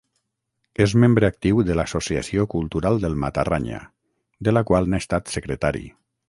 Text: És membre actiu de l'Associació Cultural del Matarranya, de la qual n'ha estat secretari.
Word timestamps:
És 0.85 0.93
membre 1.01 1.27
actiu 1.33 1.59
de 1.67 1.75
l'Associació 1.79 2.45
Cultural 2.55 2.97
del 3.05 3.19
Matarranya, 3.25 3.83
de 4.49 4.55
la 4.57 4.65
qual 4.71 4.91
n'ha 4.95 5.03
estat 5.07 5.37
secretari. 5.37 5.87